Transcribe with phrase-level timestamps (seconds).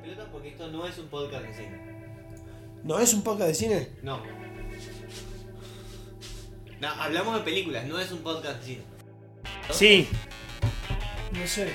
[0.00, 1.80] pelotas porque esto no es un podcast de cine.
[2.82, 3.88] ¿No es un podcast de cine?
[4.02, 4.20] No.
[6.80, 8.82] No, hablamos de películas, no es un podcast de cine.
[9.70, 10.08] Sí.
[11.32, 11.72] No sé.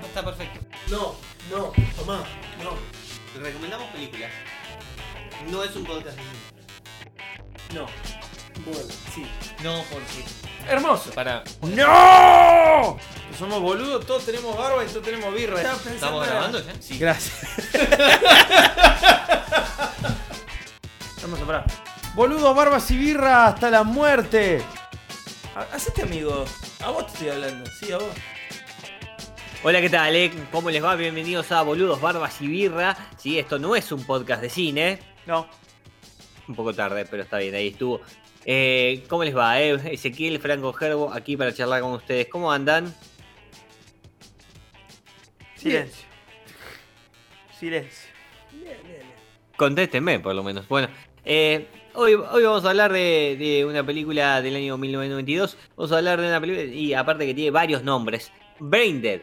[0.00, 0.60] No, está perfecto.
[0.90, 1.14] No,
[1.50, 2.24] no, tomá,
[2.62, 3.42] no.
[3.42, 4.30] Recomendamos películas.
[5.50, 7.74] No es un podcast de cine.
[7.74, 7.86] No.
[8.64, 8.80] Bueno,
[9.12, 9.26] Sí.
[9.64, 10.24] No, porque.
[10.70, 11.10] Hermoso.
[11.10, 11.42] Para.
[11.62, 12.96] ¡No!
[13.38, 15.60] Somos boludos, todos tenemos barba y todos tenemos birra.
[15.60, 16.72] ¿Estamos grabando ya?
[16.80, 16.98] Sí.
[16.98, 17.44] Gracias.
[21.22, 21.64] Hermoso, pará.
[22.14, 24.62] Boludos, barbas y birra hasta la muerte.
[25.56, 26.44] Ha- Hacete amigo.
[26.84, 27.68] A vos te estoy hablando.
[27.80, 28.06] Sí, a vos.
[29.64, 30.14] Hola, ¿qué tal?
[30.14, 30.30] eh?
[30.52, 30.94] ¿Cómo les va?
[30.94, 32.96] Bienvenidos a Boludos, Barbas y Birra.
[33.16, 34.98] Sí, esto no es un podcast de cine.
[35.26, 35.48] No.
[36.46, 38.00] Un poco tarde, pero está bien, ahí estuvo.
[38.44, 39.60] Eh, ¿Cómo les va?
[39.60, 39.94] eh?
[39.94, 42.28] Ezequiel, Franco Gerbo, aquí para charlar con ustedes.
[42.28, 42.94] ¿Cómo andan?
[45.64, 46.06] Silencio.
[47.58, 48.08] Silencio.
[48.52, 49.14] Bien, bien, bien.
[49.56, 50.68] Contéstenme, por lo menos.
[50.68, 50.88] Bueno,
[51.24, 55.56] eh, hoy, hoy vamos a hablar de, de una película del año 1992.
[55.76, 59.20] Vamos a hablar de una película, y aparte que tiene varios nombres: Brain Dead,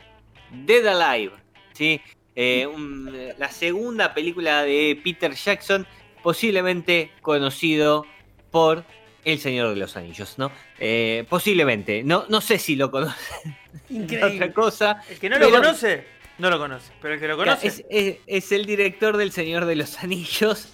[0.66, 1.34] Dead Alive,
[1.74, 2.02] ¿sí?
[2.36, 5.86] Eh, un- la segunda película de Peter Jackson,
[6.24, 8.06] posiblemente conocido
[8.50, 8.84] por
[9.26, 10.52] El Señor de los Anillos, ¿no?
[10.80, 13.16] Eh, posiblemente, no, no sé si lo conoce
[13.90, 14.36] Increíble.
[14.36, 15.04] otra cosa.
[15.10, 16.06] El que no Pero- lo conoce,
[16.42, 16.92] no lo conoce.
[17.02, 17.68] Pero el que lo conoce.
[17.68, 20.68] Es, es- es el director del Señor de los Anillos.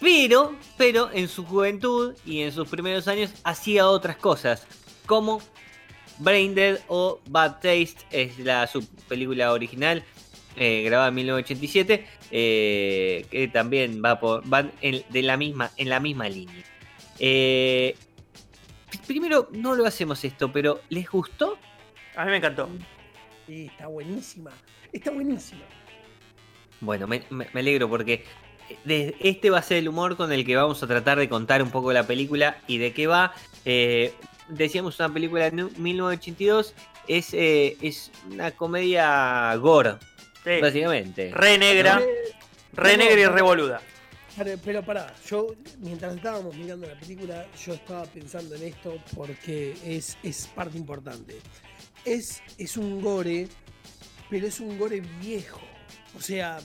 [0.00, 4.66] Pero, pero en su juventud y en sus primeros años hacía otras cosas.
[5.06, 5.42] Como
[6.18, 7.96] Brain Dead o Bad Taste.
[8.10, 10.04] Es la su película original.
[10.56, 12.06] eh, grabada en 1987.
[12.30, 14.46] eh, que también va por.
[14.48, 16.62] van en, de la misma, en la misma línea.
[17.18, 17.96] Eh,
[19.06, 21.58] primero, no lo hacemos esto, pero ¿les gustó?
[22.16, 22.68] A mí me encantó.
[23.48, 24.50] Sí, está buenísima.
[24.92, 25.62] Está buenísima.
[26.80, 28.24] Bueno, me, me- alegro porque
[28.84, 31.62] de- este va a ser el humor con el que vamos a tratar de contar
[31.62, 33.32] un poco la película y de qué va.
[33.64, 34.12] Eh,
[34.48, 36.74] decíamos una película de nu- 1982,
[37.08, 39.94] es, eh, es una comedia gore,
[40.44, 40.60] Sí.
[40.60, 41.30] básicamente.
[41.34, 42.00] Re negra.
[42.02, 42.34] Eh,
[42.74, 43.80] Re negra y no, re boluda.
[44.36, 45.48] Pero, pero pará, yo
[45.80, 51.38] mientras estábamos mirando la película, yo estaba pensando en esto porque es, es parte importante.
[52.14, 53.48] Es, es un gore,
[54.30, 55.60] pero es un gore viejo.
[56.16, 56.58] O sea,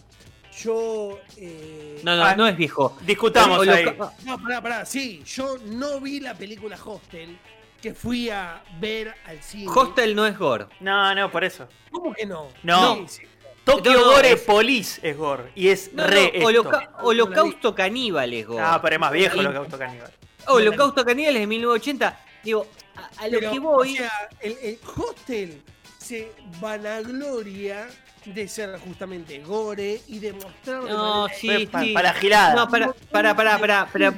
[0.62, 1.20] yo.
[1.38, 2.98] eh, No, no, Ah, no es viejo.
[3.06, 3.86] Discutamos ahí.
[4.26, 7.38] No, pará, pará, sí, yo no vi la película Hostel
[7.82, 9.70] que fui a ver al cine.
[9.74, 10.68] Hostel no es gore.
[10.80, 11.68] No, no, por eso.
[11.92, 12.48] ¿Cómo que no?
[12.64, 12.96] No.
[13.08, 13.24] Sí, sí.
[13.66, 15.52] Tokyo No, Gore es- Police es gore.
[15.56, 16.48] Y es No, re no, esto.
[16.48, 18.62] Holoca- Holocausto Caníbal es gore.
[18.62, 20.12] Ah, pero es más viejo Y- Auto Caníbal.
[20.48, 22.20] Holocausto Caníbal es de 1980.
[22.44, 23.94] Digo, a, a lo Pero, que voy.
[23.94, 25.62] O sea, el, el Hostel
[25.98, 27.88] se vanagloria
[28.26, 30.84] de ser justamente gore y de mostrar.
[30.84, 31.94] No, sí, Pa- sí.
[31.94, 32.56] Para la girada.
[32.56, 34.14] No, para, para, para, para, para,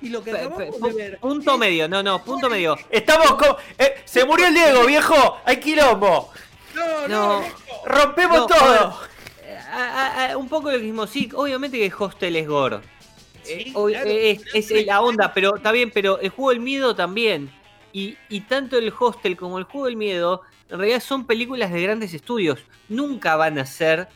[0.00, 1.18] Y lo que Pe- pe- acabamos de ver.
[1.20, 2.76] punto es- medio, no, no, punto medio.
[2.90, 3.56] Estamos con.
[3.78, 5.38] eh, se murió el Diego, viejo.
[5.44, 6.30] Hay quilombo.
[6.74, 7.44] No, no, No.
[7.86, 9.00] Rompemos No, todo.
[9.42, 12.80] Eh, a- a- a- un poco lo mismo, sí, obviamente que Hostel es gore.
[13.42, 16.94] Sí, claro, eh, es, es la onda, pero está bien, pero el juego del miedo
[16.96, 17.52] también.
[17.96, 22.12] Y, tanto el Hostel como el juego del miedo, en realidad son películas de grandes
[22.12, 22.58] estudios.
[22.88, 24.08] Nunca van a ser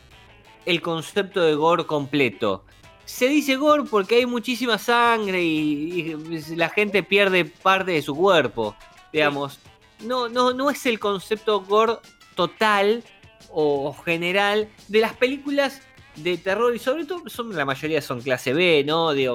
[0.66, 2.64] el concepto de gore completo.
[3.04, 6.16] Se dice gore porque hay muchísima sangre y,
[6.56, 8.74] la gente pierde parte de su cuerpo.
[9.12, 9.60] Digamos,
[10.00, 11.98] no, no, no es el concepto gore
[12.34, 13.04] total
[13.50, 15.82] o general de las películas
[16.16, 19.12] de terror y sobre todo son la mayoría son clase B, ¿no?
[19.12, 19.28] Eh,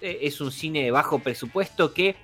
[0.00, 2.16] es un cine de bajo presupuesto que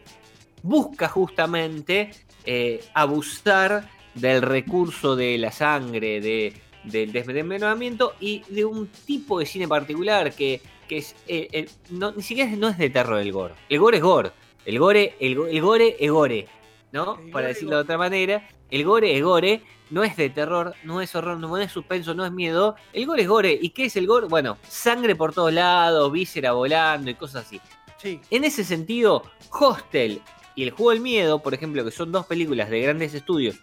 [0.66, 2.10] busca justamente
[2.44, 6.52] eh, abusar del recurso de la sangre, de,
[6.84, 12.12] del desmembramiento y de un tipo de cine particular que, que es eh, el- no,
[12.12, 13.54] ni siquiera no es de terror el gore.
[13.68, 14.32] El gore es gore.
[14.64, 16.48] El gore, el, go- el gore es gore,
[16.92, 17.18] ¿no?
[17.18, 18.48] El Para gore decirlo de otra manera.
[18.70, 22.26] El gore es gore, no es de terror, no es horror, no es suspenso, no
[22.26, 22.74] es miedo.
[22.92, 23.58] El gore es gore.
[23.60, 24.26] ¿Y qué es el gore?
[24.26, 27.60] Bueno, sangre por todos lados, víscera volando y cosas así.
[27.98, 28.20] Sí.
[28.30, 29.22] En ese sentido,
[29.52, 30.20] Hostel
[30.56, 33.56] y El Juego del Miedo, por ejemplo, que son dos películas de grandes estudios,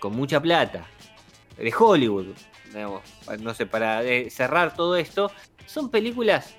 [0.00, 0.86] con mucha plata,
[1.56, 2.26] de Hollywood,
[2.72, 3.02] digamos,
[3.40, 5.30] no sé, para eh, cerrar todo esto,
[5.66, 6.56] son películas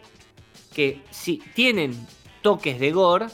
[0.73, 1.95] que sí tienen
[2.41, 3.25] toques de gore,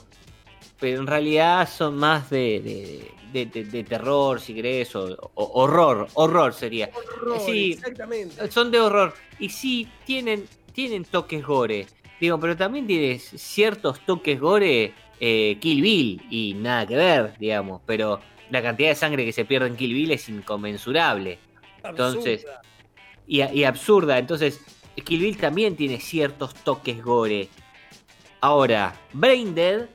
[0.80, 5.62] pero en realidad son más de, de- de- de- de terror, si querés, o, o-
[5.62, 6.90] horror, horror sería.
[6.96, 7.74] Horror, Sí.
[7.74, 8.50] exactamente.
[8.50, 9.14] Son de horror.
[9.40, 11.86] Y sí, tienen, tienen toques gore.
[12.22, 17.82] Digo, pero también tienes ciertos toques gore eh, Kill Bill y nada que ver, digamos.
[17.86, 18.20] Pero
[18.50, 21.40] la cantidad de sangre que se pierde en Kill Bill es inconmensurable.
[21.84, 22.62] Entonces, Absurda.
[23.28, 24.18] y, y absurda.
[24.20, 24.62] Entonces,
[25.06, 27.50] Kill Bill también tiene ciertos toques gore.
[28.42, 29.88] Ahora, Brain Dead,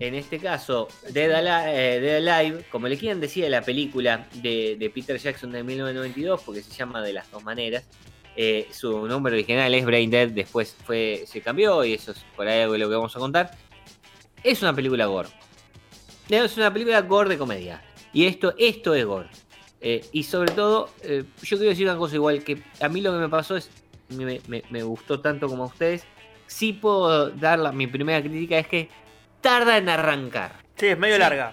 [0.00, 4.28] en este caso, Dead Alive, eh, Dead Alive, como le quieran decir a la película
[4.34, 7.84] de, de Peter Jackson de 1992, porque se llama de las dos maneras.
[8.36, 12.48] eh, su nombre original es Brain Dead, después fue, se cambió y eso es por
[12.48, 13.52] ahí algo de lo que vamos a contar.
[14.44, 15.28] Es una película gore.
[16.28, 17.82] Es una película gore de comedia.
[18.12, 19.28] Y esto, esto es gore.
[19.80, 23.12] Eh, y sobre todo, eh, yo quiero decir una cosa igual, que a mí lo
[23.12, 23.68] que me pasó es,
[24.08, 26.04] me, me- me gustó tanto como a ustedes.
[26.46, 28.88] Sí puedo dar la- mi primera crítica, es que
[29.40, 30.52] tarda en arrancar.
[30.76, 31.20] Sí, es medio Sí.
[31.20, 31.52] larga.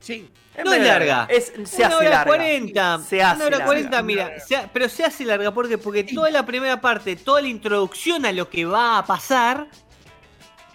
[0.00, 0.28] Sí.
[0.54, 1.26] Es No es medio larga.
[1.30, 2.24] Es, se una hace hora larga.
[2.26, 2.98] cuarenta.
[2.98, 3.64] Se hace una hora larga.
[3.66, 4.40] cuarenta, mira.
[4.40, 5.78] se ha- pero se hace larga ¿por qué?
[5.78, 9.68] porque toda la primera parte, toda la introducción a lo que va a pasar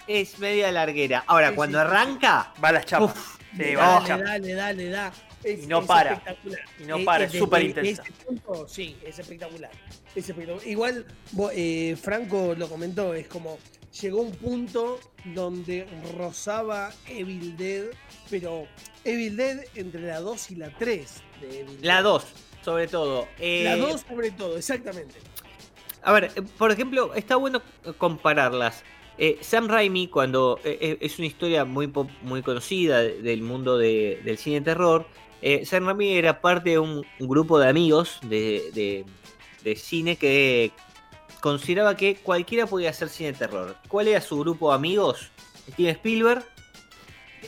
[0.07, 1.24] es media larguera.
[1.27, 1.95] Ahora, Sí, cuando sí, sí, sí.
[1.98, 3.12] arranca, Va a las chapas.
[3.15, 4.24] Uf, Sí, va a las dale, chapas.
[4.42, 5.15] dale, dale, dale.
[5.44, 6.12] Es, Y no es para.
[6.13, 6.59] espectacular.
[6.80, 8.01] Y no Eh, para, eh, es súper de intensa.
[8.04, 9.71] ese punto, sí, es espectacular.
[10.15, 10.68] Es espectacular.
[10.68, 13.57] Igual, vos, eh, Franco lo comentó, es como
[14.01, 15.88] llegó un punto donde
[16.18, 17.86] rozaba Evil Dead,
[18.30, 18.68] pero
[19.03, 22.03] Evil Dead entre la 2 y la 3 de Evil la Dead.
[22.03, 22.25] 2,
[22.65, 23.27] sobre todo.
[23.39, 25.15] Eh, La 2 sobre todo, exactamente.
[26.03, 27.62] A ver, eh, por ejemplo, está bueno
[27.98, 28.83] compararlas.
[29.18, 31.92] Eh, Sam Raimi, cuando eh, eh, es una historia muy,
[32.22, 35.08] muy conocida de- del mundo de- del cine de terror,
[35.42, 39.06] eh, Sam Raimi era parte de un, un grupo de amigos de, de-
[39.64, 40.72] de cine que
[41.42, 43.75] consideraba que cualquiera podía hacer cine de terror.
[43.88, 45.31] ¿Cuál era su grupo de amigos?
[45.72, 46.44] Steven Spielberg,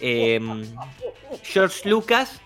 [0.01, 0.63] em,
[1.43, 2.41] George Lucas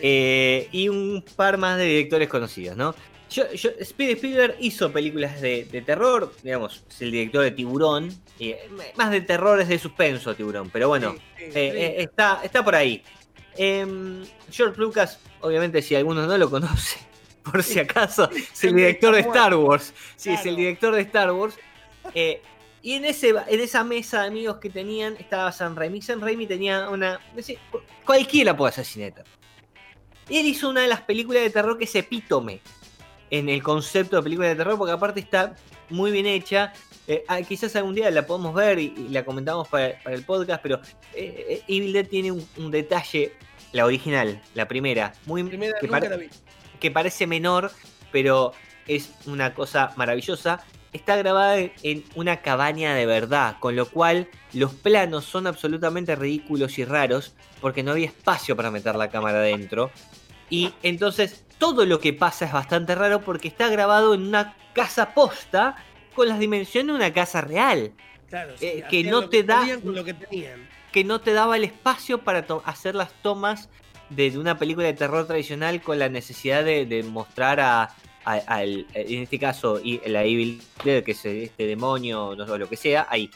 [0.00, 2.94] y un par más de directores conocidos, ¿no?
[3.32, 8.68] Yo, yo- Spielberg hizo películas de, de terror, digamos, es el director de Tiburón, eh,
[8.96, 11.58] más de terror es de suspenso Tiburón, pero bueno, Sí, sí, eh, sí.
[11.78, 13.02] eh, está, está por ahí.
[13.56, 16.98] Em, George Lucas, obviamente si alguno no lo conoce,
[17.42, 21.32] por si acaso, es el director de Star Wars, sí, es el director de Star
[21.32, 21.54] Wars.
[22.14, 26.02] y en, ese, en esa mesa de amigos que tenían estaba Sam Raimi.
[26.02, 27.20] Sam Raimi tenía una...
[28.04, 28.82] cualquiera puede.
[30.28, 32.60] Y él hizo una de las películas de terror que es epítome
[33.32, 35.54] en el concepto de película de terror, porque aparte está
[35.90, 36.72] muy bien hecha.
[37.08, 40.22] Eh, ah, quizás algún día la podemos ver y, y la comentamos para, para el
[40.24, 40.76] podcast, pero
[41.14, 43.32] eh, eh, Evil Dead tiene un, un detalle,
[43.72, 46.28] la original, la primera, muy Primera, que, nunca pare- la vi.
[46.78, 47.72] que parece menor,
[48.12, 48.52] pero
[48.86, 50.62] es una cosa maravillosa.
[50.92, 56.14] Está grabada en- en una cabaña de verdad, con lo cual los planos son absolutamente
[56.16, 59.90] ridículos y raros, porque no había espacio para meter la cámara adentro.
[60.50, 65.14] Y entonces todo lo que pasa es bastante raro porque está grabado en una casa
[65.14, 65.76] posta
[66.12, 67.92] con las dimensiones de una casa real,
[68.28, 70.68] Claro, eh, sí, que no te da- podían con lo que tenían.
[70.90, 73.68] que no te daba el espacio para hacer las tomas
[74.10, 77.94] de, una película de terror tradicional con la necesidad de, de mostrar a,
[78.94, 83.06] en este caso, la Evil Dead, que es este demonio, no sé, lo que sea,
[83.08, 83.30] ahí.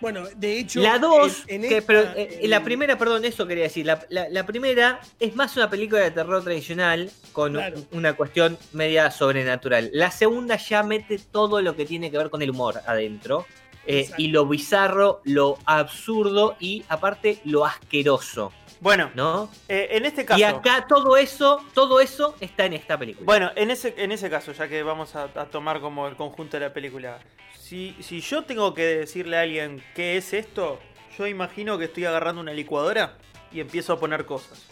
[0.00, 0.80] Bueno, de hecho.
[0.80, 3.86] La 2, en- en que, esta, pero eh, en- la primera, perdón, eso quería decir.
[3.86, 7.76] La, la- la primera es más una película de terror tradicional con Claro.
[7.92, 9.90] una cuestión media sobrenatural.
[9.92, 13.46] La segunda ya mete todo lo que tiene que ver con el humor adentro.
[13.86, 18.50] eh, y lo bizarro, lo absurdo y aparte lo asqueroso,
[18.84, 19.50] Bueno, ¿no?
[19.66, 20.38] eh, en este caso.
[20.38, 23.24] Y acá todo eso, todo eso está en esta película.
[23.24, 26.58] Bueno, en ese, en ese caso, ya que vamos a, a tomar como el conjunto
[26.58, 27.18] de la película,
[27.58, 30.78] si, si yo tengo que decirle a alguien qué es esto,
[31.16, 33.16] yo imagino que estoy agarrando una licuadora
[33.50, 34.66] y empiezo a poner cosas.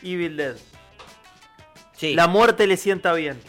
[0.00, 0.56] Evil Dead.
[1.96, 2.14] sí.
[2.14, 3.40] La muerte le sienta bien.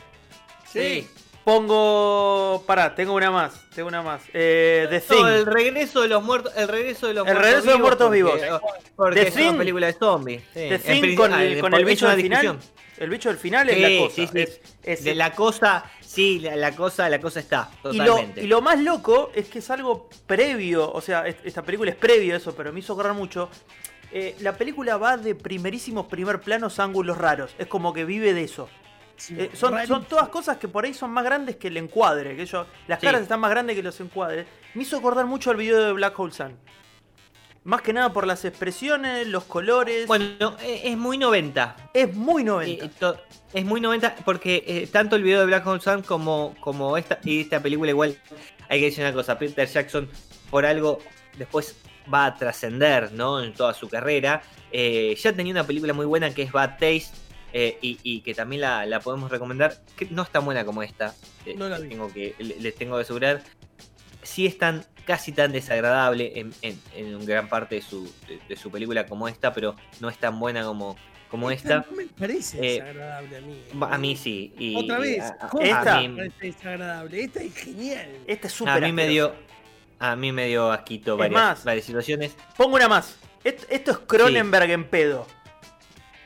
[0.65, 1.07] sí.
[1.43, 2.63] Pongo.
[2.65, 3.53] Pará, tengo una más.
[3.75, 4.21] Tengo una más.
[4.33, 5.25] Eh, The Thing.
[5.25, 8.07] el regreso de los muertos, el regreso de los El muertos regreso de vivos muertos
[8.07, 8.62] porque- vivos.
[8.95, 10.41] Porque The es Thing- una película de zombies.
[10.41, 10.48] sí.
[10.53, 12.60] The Thing principio- con ah, el, con el bicho del final.
[12.98, 14.15] El bicho del final es la cosa.
[14.15, 14.39] sí, sí.
[14.39, 18.43] Es- es- De la cosa, sí, la, la cosa, la cosa está, Y lo, totalmente.
[18.43, 21.98] y lo más loco es que es algo previo, o sea, es- esta película es
[21.98, 23.50] previo a eso, pero me hizo correr mucho.
[24.13, 28.43] Eh, la película va de primerísimos primer planos ángulos raros, es como que vive de
[28.43, 28.69] eso.
[29.29, 32.65] Eh, son, todas cosas que por ahí son más grandes que el encuadre, que yo,
[32.87, 33.05] las Sí.
[33.05, 34.47] caras están más grandes que los encuadres.
[34.73, 36.57] Me hizo acordar mucho al video de Black Hole Sun.
[37.63, 40.07] Más que nada por las expresiones, los colores.
[40.07, 41.75] Bueno, eh, es muy 90.
[41.93, 42.85] es muy 90.
[42.85, 43.17] Eh, to-
[43.53, 47.19] es muy 90 porque eh, tanto el video de Black Hole Sun como, como esta,
[47.23, 48.17] y esta película igual,
[48.67, 50.09] hay que decir una cosa, Peter Jackson
[50.49, 50.99] por algo
[51.37, 51.75] después
[52.11, 53.43] va a trascender ¿no?
[53.43, 54.41] en toda su carrera.
[54.71, 57.09] Eh, ya tenía una película muy buena que es Bad Taste
[57.53, 60.84] eh, y, y que también la, la podemos recomendar, que no es tan buena como
[60.84, 61.13] esta,
[61.46, 61.89] eh, No la vi.
[61.89, 63.41] tengo que, le- les tengo que asegurar.
[64.24, 68.55] Sí es tan, casi tan desagradable en, en- en gran parte de su, de- de
[68.55, 70.96] su película como esta, pero no es tan buena como,
[71.29, 71.86] como esta.
[71.89, 73.63] No me parece Eh, desagradable a mí.
[73.81, 74.53] A mí sí.
[74.58, 75.98] y- Otra vez, a- a- ¿cómo Esta.
[75.98, 77.24] a me parece desagradable?
[77.24, 78.10] Esta es genial.
[78.27, 79.34] Este es súper a mí me asqueroso.
[79.34, 79.51] dio.
[80.00, 82.36] A mí me dio asquito varias, más, varias situaciones.
[82.58, 83.17] Pongo una más.
[83.43, 85.27] Esto, esto es Cronenberg en pedo.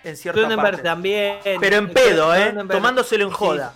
[0.05, 0.83] En cierta Cronenberg parte.
[0.83, 1.38] también.
[1.59, 2.51] Pero en pedo, ¿eh?
[2.53, 3.35] Cronenberg- Tomándoselo en sí.
[3.38, 3.74] joda.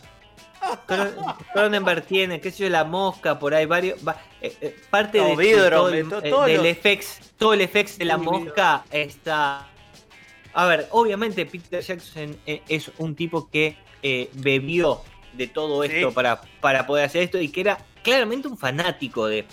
[0.88, 4.00] Cron- Cronenberg tiene, qué sé yo, la mosca, por ahí, varios.
[4.08, 7.98] va- eh, eh, parte No, de, Vidro, todo, eh, todos del los- todo el effects
[7.98, 9.68] de la Sí, mosca está.
[10.54, 15.02] A ver, obviamente Peter Jackson es un tipo que eh, bebió
[15.34, 15.92] de todo Sí.
[15.94, 19.48] esto para, para poder hacer esto y que era claramente un fanático de, de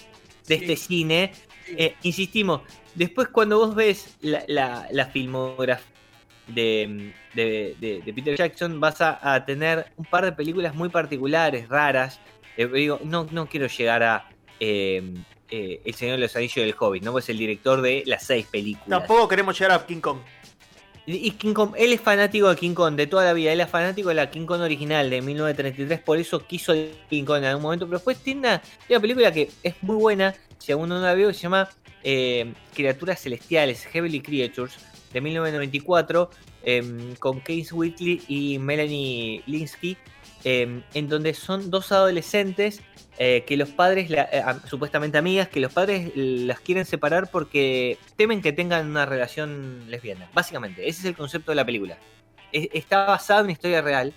[0.46, 0.54] Sí.
[0.54, 1.32] este cine.
[1.66, 1.92] Sí.
[2.02, 2.60] Insistimos,
[2.94, 5.84] después cuando vos ves la, la, la filmografía
[6.46, 10.88] de, de- de- de Peter Jackson, vas a, a tener un par de películas muy
[10.88, 12.20] particulares, raras.
[12.56, 14.28] Eh, digo, no, no quiero llegar a
[14.60, 15.02] eh,
[15.50, 17.12] eh, El Señor de los Anillos del Hobbit, ¿no?
[17.12, 18.88] Pues el director de las seis películas.
[19.00, 20.18] Tampoco queremos llegar a King Kong.
[21.08, 23.68] Y King Kong, él es fanático de King Kong de toda la vida, él es
[23.68, 27.44] fanático de la King Kong original de 1933, por eso quiso el King Kong en
[27.44, 30.88] algún momento, pero después tiene una, tiene una película que es muy buena, si aún
[30.88, 31.68] no la veo, se llama
[32.02, 34.78] eh, Criaturas Celestiales, Heavenly Creatures,
[35.16, 36.30] de 1994,
[36.64, 39.96] em, con Case Whitley y Melanie Linsky,
[40.44, 42.82] em, en donde son dos adolescentes
[43.18, 47.96] eh, que los padres, eh, am- supuestamente amigas, que los padres las quieren separar porque
[48.16, 50.28] temen que tengan una relación lesbiana.
[50.34, 51.96] Básicamente, ese es el concepto de la película.
[52.52, 54.12] Es- está basado en una historia real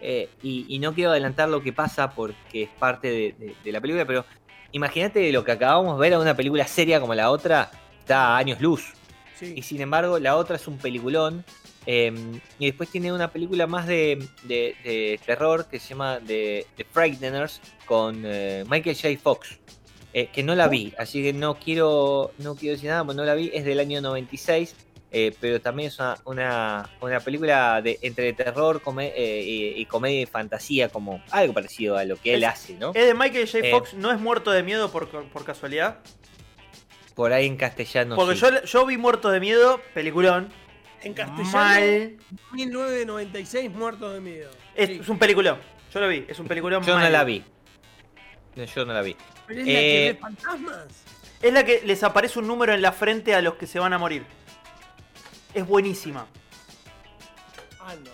[0.00, 4.24] eh, y, no quiero adelantar lo que pasa porque es parte de la película, pero
[4.72, 8.38] imagínate lo que acabamos de ver a una película seria como la otra, está a
[8.38, 8.94] años luz.
[9.38, 9.54] Sí.
[9.56, 11.44] Y sin embargo, la otra es un peliculón.
[11.86, 12.12] eh,
[12.58, 16.84] y después tiene una película más de, de- de terror que se llama The, The
[16.84, 19.08] Frighteners con eh, Michael J.
[19.22, 19.58] Fox.
[20.12, 23.24] eh, que no la vi, así que no quiero, no quiero decir nada, porque no
[23.24, 24.74] la vi, es del año 96.
[25.10, 29.86] eh, pero también es una, una, una película de, entre terror come- eh, y, y
[29.86, 32.90] comedia y fantasía, como algo parecido a lo que él Es- hace, ¿no?
[32.94, 33.66] Es de Michael J.
[33.66, 33.70] Eh.
[33.70, 35.98] Fox, ¿no es muerto de miedo por, por casualidad?
[37.18, 38.14] Por ahí en castellano.
[38.14, 38.42] Porque sí.
[38.42, 40.50] yo, yo vi Muerto de Miedo, peliculón.
[41.02, 42.16] En castellano, Mal.
[42.52, 44.50] 1996, Muertos de Miedo.
[44.76, 44.98] Es, Sí.
[45.02, 45.58] es un peliculón.
[45.92, 47.10] Yo lo vi, es un peliculón Yo no mal.
[47.12, 47.42] la vi.
[48.54, 49.16] No, Yo no la vi.
[49.48, 50.86] ¿Pero es la que Eh, ve fantasmas?
[51.42, 53.92] Es la que les aparece un número en la frente a los que se van
[53.92, 54.24] a morir.
[55.54, 56.24] Es buenísima.
[57.80, 58.12] Ah, no.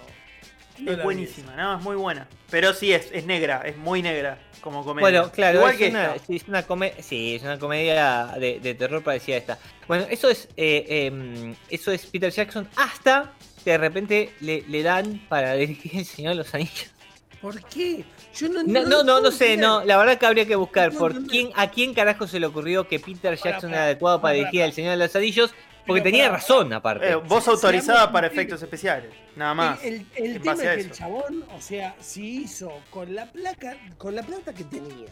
[0.79, 2.27] No es buenísima, no, es muy buena.
[2.51, 5.21] Pero sí, es, es negra, es muy negra como comedia.
[5.21, 6.27] Bueno, claro, Igual es, que una, esta.
[6.27, 9.59] sí, es, una come- sí, es una comedia de, de terror parecida a esta.
[9.87, 14.83] Bueno, eso es, eh, em, eso es Peter Jackson hasta que de repente le, le
[14.83, 16.87] dan para dirigir El Señor de los Anillos.
[17.41, 18.05] ¿Por qué?
[18.35, 20.99] Yo no No, no, no, no sé, no, la verdad que habría que buscar No
[20.99, 24.39] por quién, a quién carajo se le ocurrió que Peter Jackson era adecuado para pará,
[24.39, 24.63] dirigir.
[24.63, 25.51] El Señor de los Anillos,
[25.87, 27.11] porque Pero tenía razón aparte.
[27.11, 29.83] Eh, voz autorizada para efectos especiales, nada más.
[29.85, 33.77] El, el- el tema es que el chabón, o sea, si hizo con la placa,
[33.99, 35.07] con la plata que tenía,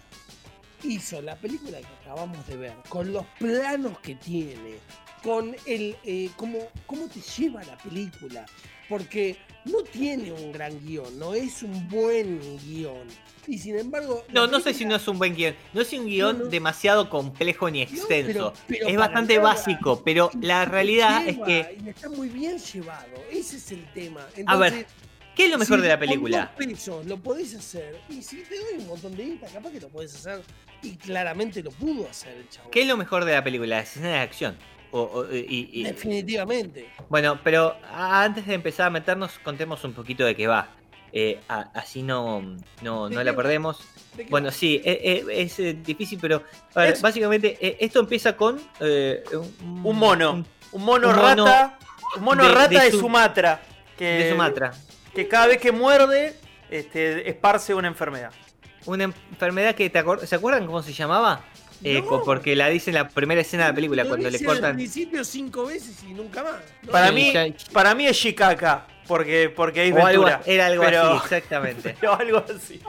[0.83, 4.79] hizo la película que acabamos de ver, con los planos que tiene,
[5.23, 8.45] con el eh, cómo, cómo te lleva la película,
[8.88, 9.37] porque
[9.67, 13.07] no tiene un gran guion, no es un buen guion.
[13.49, 14.25] Y sin embargo.
[14.29, 15.55] No, no sé si no es un buen guion.
[15.73, 16.51] No es un guion No, no.
[16.51, 18.27] demasiado complejo ni No, extenso.
[18.33, 19.49] pero- pero es bastante nada.
[19.55, 21.79] básico, pero la realidad es que.
[21.85, 24.21] y está muy bien llevado, ese es el tema.
[24.47, 24.87] A ver, Entonces,
[25.35, 26.53] ¿Qué es lo mejor si de la con película?
[26.59, 27.99] dos pesos lo podés hacer.
[28.11, 30.43] Y si te doy un montón de guita, capaz que lo podés hacer.
[30.83, 32.71] Y claramente lo pudo hacer el chabón.
[32.71, 33.77] ¿Qué es lo mejor de la película?
[33.77, 34.57] La escena de acción.
[34.91, 36.87] O- o- y- y- Definitivamente.
[37.09, 40.69] bueno, pero antes de empezar a meternos, contemos un poquito de qué va.
[41.12, 42.40] Eh, a- así no,
[42.81, 43.81] no, ¿De no la perdemos.
[44.16, 46.42] ¿De qué Bueno, sí, eh, eh, es, eh, difícil, pero
[46.75, 50.33] a ver, Es- básicamente eh, esto empieza con eh, un, Un mono.
[50.33, 51.78] un- Un mono rata.
[52.16, 53.61] Un mono de- rata de de, Su- Sumatra.
[53.99, 54.73] Que, de Sumatra.
[55.14, 56.35] Que cada vez que muerde,
[56.71, 58.33] este, esparce una enfermedad.
[58.87, 61.45] Una enfermedad que te acor- ¿se acuerdan cómo se llamaba?
[61.85, 62.23] Eh, No.
[62.23, 64.55] porque la dice en la primera escena de la película, Lo cuando le dice Al
[64.57, 64.77] cortan.
[64.77, 66.61] principio cinco veces y nunca más.
[66.83, 66.93] ¿no?
[66.93, 68.87] Para Sí, mí, ya- para mí es Shikaka.
[69.09, 70.43] Porque, porque es o algo, Ventura.
[70.47, 71.97] era algo pero, así, exactamente.
[72.01, 72.81] pero algo así.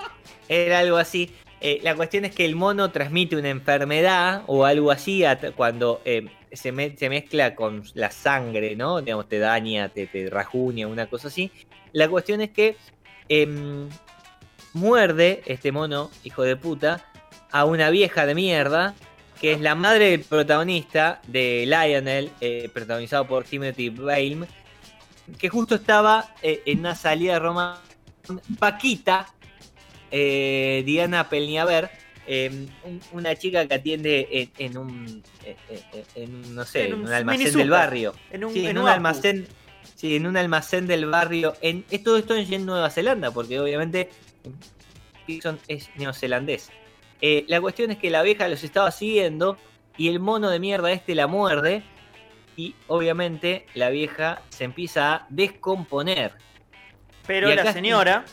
[0.48, 1.34] Era algo así.
[1.60, 5.24] Eh, la cuestión es que el mono transmite una enfermedad o algo así
[5.56, 9.02] cuando eh, se, me- se mezcla con la sangre, ¿no?
[9.02, 11.52] Digamos, te daña, te, te rajuña, una cosa así.
[11.94, 12.76] La cuestión es que
[13.30, 13.90] em,
[14.74, 17.06] muerde este mono, hijo de puta,
[17.54, 18.94] a una vieja de mierda,
[19.40, 24.48] que es la madre del protagonista de Lionel, eh, protagonizado por Timothy Balme,
[25.38, 27.82] que justo estaba eh, en una salida de Roma.
[28.58, 29.28] Paquita,
[30.12, 31.90] eh, Diana Pelniaver,
[32.26, 35.56] eh, un- una chica que atiende en, en un, eh,
[36.16, 38.16] en un, no sé, En un un almacén del barrio.
[38.32, 39.48] En un, Sí, en, almacén,
[39.96, 41.54] Sí, en un almacén del barrio.
[41.62, 44.10] En, es todo esto en Nueva Zelanda, porque obviamente
[45.28, 46.70] Pearson es neozelandés.
[47.26, 49.58] Eh, la cuestión es que la vieja los estaba siguiendo
[49.96, 51.82] y el mono de mierda este la muerde
[52.58, 56.34] y obviamente la vieja se empieza a descomponer.
[57.26, 58.26] Pero la señora,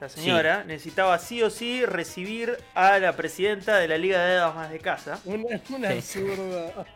[0.00, 4.70] la señora necesitaba sí o sí recibir a la presidenta de la Liga de Damas
[4.70, 5.20] de Casa.
[5.26, 6.20] Una, una Sí.
[6.20, 6.86] absurda.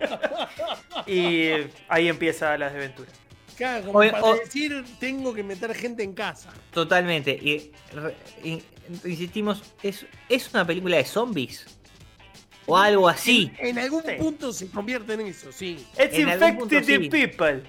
[1.06, 1.50] Y
[1.88, 3.10] ahí empieza la desventura.
[3.56, 6.50] Claro, como Oye, para o- decir, tengo que meter gente en casa.
[6.72, 7.32] Totalmente.
[7.32, 8.62] Y, re- y-
[9.08, 11.66] insistimos, ¿es, ¿es una película de zombies?
[12.66, 13.50] O algo así.
[13.58, 14.12] En, en algún Sí.
[14.18, 15.84] punto se convierte en eso, sí.
[15.98, 17.08] It's En algún punto infected sí.
[17.08, 17.62] people.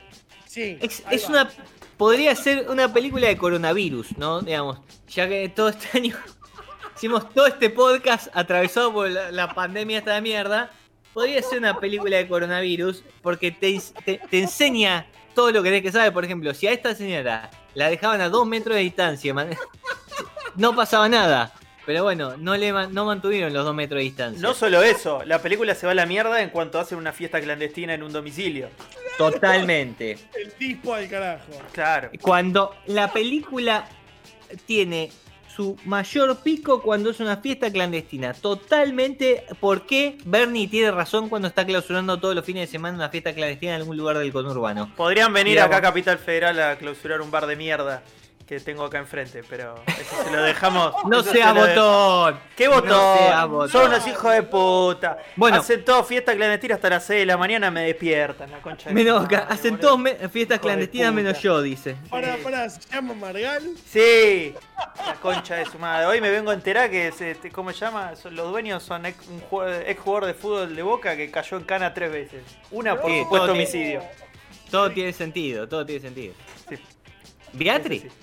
[0.45, 0.77] Sí.
[0.81, 1.49] Es, una.
[1.97, 4.41] Podría ser una película de coronavirus, ¿no?
[4.41, 6.15] Digamos, ya que todo este año
[6.95, 10.71] hicimos todo este podcast atravesado por la, la pandemia esta de mierda.
[11.13, 15.81] Podría ser una película de coronavirus porque te, te- te enseña todo lo que tenés
[15.83, 16.13] que saber.
[16.13, 19.49] Por ejemplo, si a esta señora la dejaban a dos metros de distancia, man-
[20.55, 21.53] no pasaba nada.
[21.85, 24.41] Pero bueno, no, le, man- no mantuvieron los dos metros de distancia.
[24.41, 27.41] No solo eso, la película se va a la mierda en cuanto hacen una fiesta
[27.41, 28.69] clandestina en un domicilio.
[29.17, 30.17] Totalmente.
[30.33, 31.51] El dispo al carajo.
[31.73, 32.09] Claro.
[32.21, 33.85] Cuando la película
[34.65, 35.11] tiene
[35.55, 38.33] su mayor pico cuando es una fiesta clandestina.
[38.33, 43.33] Totalmente porque Bernie tiene razón cuando está clausurando todos los fines de semana una fiesta
[43.33, 44.91] clandestina en algún lugar del conurbano.
[44.95, 48.03] Podrían venir acá a Capital Federal a clausurar un bar de mierda
[48.45, 50.93] que tengo acá enfrente, pero eso se lo dejamos.
[51.07, 52.39] No eso sea se lo de- botón.
[52.55, 53.17] ¿Qué No botón?
[53.17, 53.69] sea botón.
[53.69, 55.17] Son unos hijos de puta.
[55.35, 55.57] Bueno.
[55.57, 58.51] Hacen todo fiesta clandestina hasta las 6 de la mañana, me despiertan.
[58.51, 61.95] La concha de Menos, su madre, hacen me- fiestas clandestinas menos yo, dice.
[62.09, 63.63] Para, para, se llama Margal.
[63.89, 64.53] Sí,
[65.05, 66.05] la concha de su madre.
[66.05, 68.15] Hoy me vengo a enterar que, se- te- ¿cómo se llama?
[68.15, 71.57] Son- los dueños son ex, un jue- ex jugador de fútbol de Boca que cayó
[71.57, 72.43] en cana tres veces.
[72.71, 74.03] Una por Sí, supuesto todo tiene- homicidio.
[74.69, 76.33] Todo tiene sentido, todo tiene sentido.
[76.67, 76.75] Sí.
[77.53, 77.99] ¿Beatri?
[77.99, 78.15] Sí, sí,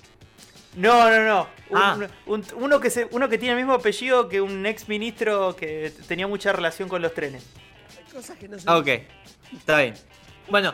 [0.75, 1.47] No, no, no.
[1.69, 1.97] Un- Ah.
[2.25, 5.91] un- uno, que se, uno que tiene el mismo apellido que un ex ministro que
[6.07, 7.45] tenía mucha relación con los trenes.
[7.97, 8.87] Hay cosas que no se Ah, Ok,
[9.57, 9.93] está bien.
[10.49, 10.73] Bueno,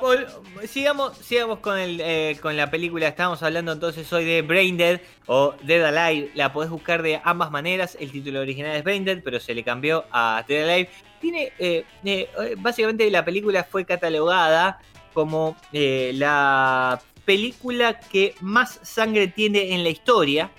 [0.00, 0.26] vol-
[0.66, 3.08] sigamos, sigamos con, el, eh, con la película.
[3.08, 6.30] Estábamos hablando entonces hoy de Brain Dead o Dead Alive.
[6.34, 7.96] La podés buscar de ambas maneras.
[8.00, 10.90] El título original es Brain Dead, pero se le cambió a Dead Alive.
[11.20, 14.78] Tiene, eh, eh, básicamente la película fue catalogada
[15.12, 20.50] como eh, la película que más sangre tiene en la historia.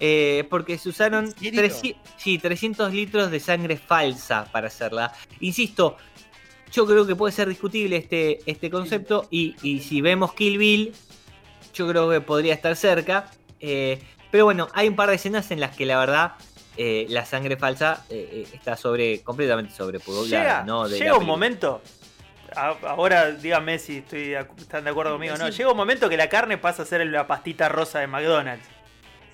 [0.00, 1.60] eh, porque se usaron ¿En serio?
[1.60, 5.12] 300, sí, 300 litros de sangre falsa para hacerla.
[5.40, 5.96] Insisto,
[6.70, 10.92] yo creo que puede ser discutible este, este concepto y, y si vemos Kill Bill,
[11.74, 13.30] yo creo que podría estar cerca.
[13.58, 13.98] eh,
[14.30, 16.34] pero bueno, hay un par de escenas en las que la verdad
[16.76, 20.42] eh, la sangre falsa está sobre completamente sobrepoblada.
[20.42, 20.86] Llega, ¿no?
[20.86, 21.80] de llega un momento.
[22.56, 25.48] A- Ahora díganme si estoy, de están de acuerdo conmigo o no.
[25.48, 28.66] Llega un momento que la carne pasa a ser la pastita rosa de McDonald's.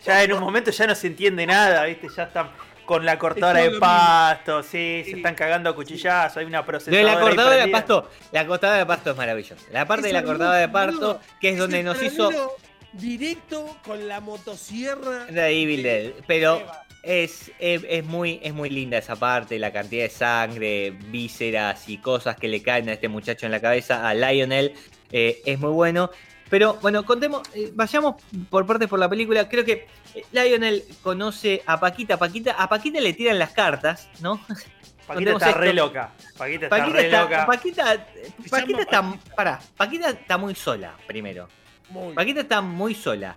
[0.04, 2.08] Ya en un momento ya no se entiende nada, ¿viste?
[2.14, 2.50] Ya están
[2.84, 6.98] con la cortadora Es de pasto, sí, se están cagando a cuchillazos, hay una procesadora.
[7.10, 9.64] de la cortadora de pasto, la cortadora de pasto es maravillosa.
[9.72, 12.56] La parte Es de la cortadora de pasto, que es donde el nos hizo
[12.92, 15.26] Directo con la motosierra.
[15.26, 16.12] The Evil Dead.
[16.28, 16.64] Pero
[17.04, 21.98] es, es, es muy, es muy linda esa parte, la cantidad de sangre, vísceras y
[21.98, 24.74] cosas que le caen a este muchacho en la cabeza, a Lionel,
[25.12, 26.10] eh, es muy bueno.
[26.50, 28.16] Pero bueno, contemos, eh, vayamos
[28.50, 29.48] por partes por la película.
[29.48, 32.18] Creo que eh, Lionel conoce a Paquita.
[32.18, 34.40] Paquita, a Paquita le tiran las cartas, ¿no?
[35.06, 36.12] Paquita está re loca.
[36.36, 37.46] Paquita está re está, loca.
[37.46, 38.06] Paquita,
[38.50, 39.34] Paquita está, Paquita.
[39.34, 41.48] pará, Paquita está muy sola, primero.
[41.90, 43.36] Muy, Paquita está muy sola.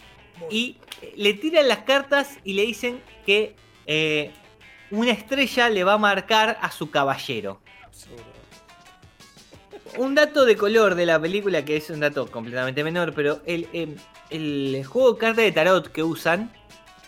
[0.49, 0.77] Y
[1.15, 4.31] le tiran las cartas y le dicen que eh,
[4.91, 7.59] una estrella le va a marcar a su caballero.
[9.97, 13.97] Un dato de color de la película, que es un dato completamente menor, pero el,
[14.29, 16.51] el juego de cartas de tarot que usan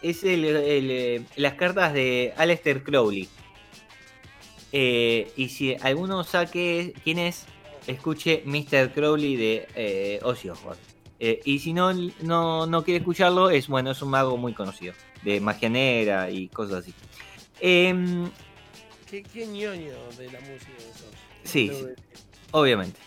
[0.01, 3.27] es el- eh, las cartas de Aleister Crowley.
[4.71, 7.45] Eh, y si alguno sabe quién es,
[7.87, 8.91] escuche Mr.
[8.93, 10.81] Crowley de eh, Ozzy Osbourne.
[11.19, 14.93] Eh, y si no, no, no quiere escucharlo, es bueno, es un mago muy conocido,
[15.23, 16.93] de magia negra y cosas así.
[17.59, 18.29] Em,
[19.09, 21.09] Qué, qué ñoño de la música de esos.
[21.43, 21.85] Sí, sí.
[22.51, 22.99] obviamente.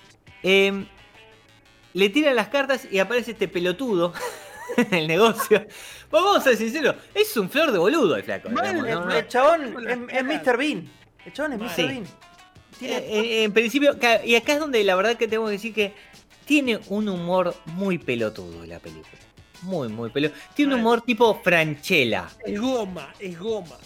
[0.42, 0.86] Em,
[1.94, 4.12] le tiran las cartas y aparece este pelotudo
[4.76, 5.64] en el negocio.
[6.10, 8.50] Pues vamos a ser sinceros, es un flor de boludo el flaco.
[8.50, 9.14] Mal, digamos, ¿no?
[9.14, 9.62] El chabón
[10.10, 10.24] es.
[10.24, 10.56] Mr.
[10.58, 10.90] Bean.
[11.24, 11.70] El chabón es Mr.
[11.76, 11.82] Sí.
[11.86, 12.04] Bean.
[12.78, 15.94] Tiene- Eh, en principio, y acá es donde la verdad que tengo que decir que
[16.52, 19.08] tiene un humor muy pelotudo la película.
[19.62, 20.38] Muy, muy pelotudo.
[20.54, 22.28] Tiene un humor tipo Franchella.
[22.44, 23.78] Es goma, es goma.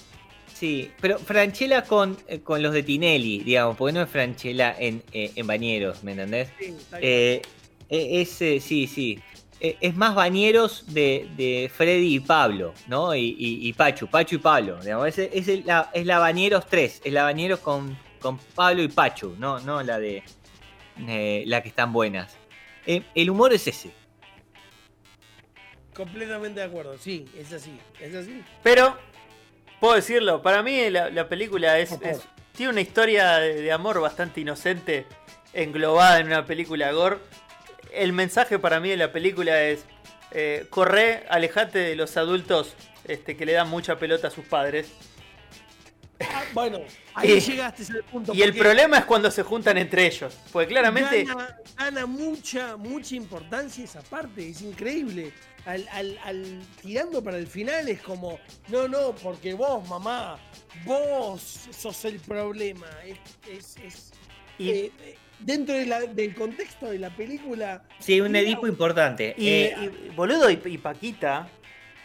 [0.53, 5.01] Sí, pero Franchella con, eh, con los de Tinelli, digamos, porque no es Franchella en,
[5.13, 6.49] eh, en Bañeros, ¿me entendés?
[6.59, 7.13] Sí, está bien.
[7.13, 7.43] Eh,
[7.89, 9.21] E- Es, eh, sí, sí.
[9.61, 13.15] Es más bañeros de, de Freddy y Pablo, ¿no?
[13.15, 14.81] Y, y- y Pachu, Pachu y Pablo.
[14.83, 15.07] Digamos.
[15.07, 18.89] Es, es, el- la, es la bañeros 3, es la bañeros con, con Pablo y
[18.89, 20.25] Pachu, no, no la de
[21.07, 22.37] eh, la que están buenas.
[22.87, 23.91] Eh, el humor es ese.
[25.95, 28.43] Completamente de acuerdo, sí, es así, es así.
[28.63, 28.97] Pero,
[29.81, 31.99] puedo decirlo, para mí la, la película es,
[32.55, 35.07] tiene una historia de, de amor bastante inocente,
[35.55, 37.19] englobada en una película gore.
[37.93, 39.87] El mensaje para mí de la película es,
[40.33, 44.93] eh, corre, alejate de los adultos este, que le dan mucha pelota a sus padres.
[46.21, 46.81] Ah, bueno,
[47.15, 48.33] ahí Y- llegaste al punto.
[48.35, 51.25] Y el problema es cuando se juntan entre ellos, porque claramente...
[51.25, 55.33] Gana, gana mucha, mucha importancia esa parte, es increíble.
[55.67, 60.39] Al, al- al- tirando para el final es como, no, no, porque vos, mamá,
[60.85, 62.87] vos sos el problema.
[63.05, 63.19] Es,
[63.51, 64.13] es- es-
[64.59, 67.83] Y- eh, eh, dentro de la- del contexto de la película.
[67.99, 69.35] Sí, un Edipo importante.
[69.37, 69.77] Y, Eh,
[70.07, 71.49] y, boludo, y Paquita,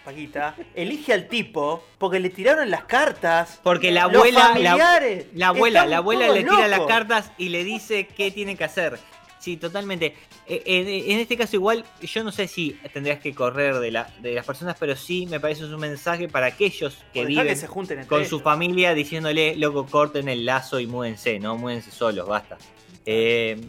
[0.03, 3.59] Paquita, elige al tipo porque le tiraron las cartas.
[3.63, 7.63] porque la abuela, la, familiares la abuela, la abuela le tira las cartas y le
[7.63, 8.99] dice qué tiene que hacer.
[9.39, 10.15] Sí, totalmente.
[10.47, 14.07] Eh, En, en este caso igual, yo no sé si tendrías que correr de, la,
[14.21, 17.55] de las personas, pero sí me parece un mensaje para aquellos que dejá viven que
[17.55, 18.29] se junten con ellos.
[18.29, 22.57] su familia diciéndole, loco, corten el lazo y múdense, no múdense solos, basta.
[23.05, 23.59] Eh,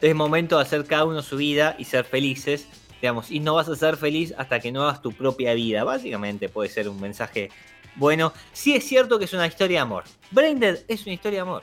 [0.00, 2.68] es momento de hacer cada uno su vida y ser felices,
[3.00, 5.84] digamos, y no vas a ser feliz hasta que no hagas tu propia vida.
[5.84, 7.50] Básicamente puede ser un mensaje
[7.96, 8.32] bueno.
[8.52, 10.04] Sí es cierto que es una historia de amor.
[10.30, 11.62] Braindead es una historia de amor.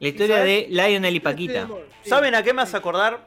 [0.00, 0.66] La historia de?
[0.68, 1.66] Lionel y Paquita.
[2.02, 2.10] Sí.
[2.10, 3.24] ¿Saben a qué me hace acordar?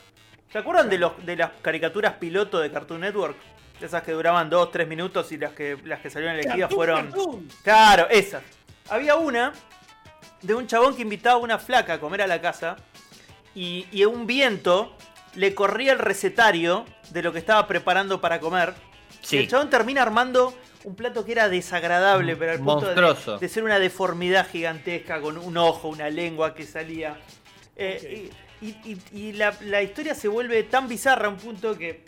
[0.51, 3.37] ¿Se acuerdan de, los, de las caricaturas piloto de Cartoon Network?
[3.79, 7.05] Esas que duraban 2-3 minutos y las que, las que salieron elegidas Cartoon, fueron...
[7.07, 7.47] cartoon.
[7.63, 8.43] Claro, esas.
[8.89, 9.53] Había una
[10.41, 12.77] de un chabón que invitaba a una flaca a comer a la casa
[13.53, 14.95] y, y un viento
[15.35, 18.73] le corría el recetario de lo que estaba preparando para comer.
[19.23, 19.37] Y Sí.
[19.37, 23.63] el chabón termina armando un plato que era desagradable, pero al punto de, de ser
[23.63, 27.17] una deformidad gigantesca, con un ojo, una lengua que salía.
[27.75, 28.29] Eh,
[28.61, 32.05] Y, y- y la, la historia se vuelve tan bizarra a un punto que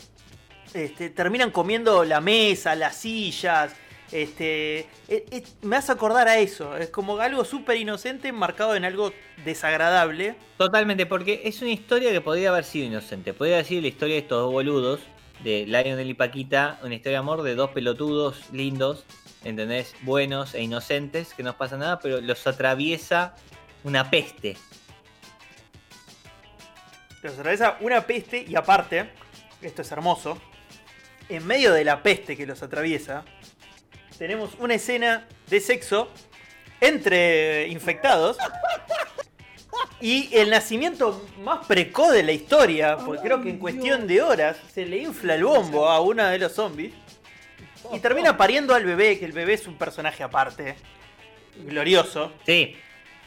[0.73, 3.73] este, terminan comiendo la mesa, las sillas.
[4.11, 4.87] Este, eh,
[5.31, 6.77] eh, me hace acordar a eso.
[6.77, 9.11] Es como algo súper inocente marcado en algo
[9.43, 10.35] desagradable.
[10.57, 13.33] Totalmente, porque es una historia que podría haber sido inocente.
[13.33, 15.01] Podría decir la historia de estos dos boludos,
[15.43, 19.05] de Lionel y Paquita, una historia de amor de dos pelotudos lindos,
[19.43, 19.95] ¿entendés?
[20.01, 23.35] Buenos e inocentes, que no pasa nada, pero los atraviesa
[23.83, 24.57] una peste.
[27.21, 29.09] Los atraviesa una peste y aparte,
[29.61, 30.37] esto es hermoso,
[31.29, 33.25] en medio de la peste que los atraviesa,
[34.17, 36.09] tenemos una escena de sexo
[36.81, 38.37] entre infectados
[40.01, 44.57] y el nacimiento más precoz de la historia, porque creo que en cuestión de horas
[44.73, 46.93] se le infla el bombo a uno de los zombies
[47.91, 50.75] y termina pariendo al bebé, que el bebé es un personaje aparte,
[51.65, 52.31] glorioso.
[52.45, 52.75] Sí,